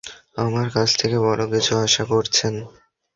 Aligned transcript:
আমার 0.37 0.67
কাছ 0.73 0.89
থেকে 0.97 1.17
বড় 1.19 1.41
কিছু 1.53 1.73
আশা 1.77 2.03
করছেন। 2.05 2.53